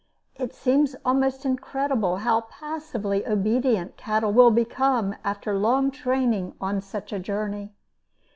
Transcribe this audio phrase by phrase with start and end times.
[0.33, 7.13] It seems almost incredible how passively obedient cattle will become after long training on such
[7.13, 7.75] a journey.